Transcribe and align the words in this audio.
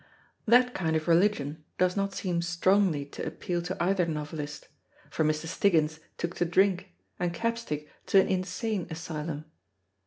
That 0.47 0.73
kind 0.73 0.95
of 0.95 1.07
religion 1.07 1.63
does 1.77 1.95
not 1.95 2.11
seem 2.15 2.41
strongly 2.41 3.05
to 3.05 3.23
appeal 3.23 3.61
to 3.61 3.77
either 3.79 4.07
novelist; 4.07 4.67
for 5.11 5.23
Mr. 5.23 5.45
Stiggins 5.45 5.99
took 6.17 6.33
to 6.37 6.45
drink, 6.45 6.95
and 7.19 7.31
Capstick 7.35 7.87
to 8.07 8.19
an 8.19 8.27
insane 8.27 8.87
asylum. 8.89 9.45